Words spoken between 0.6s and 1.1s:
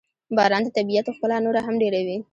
د طبیعت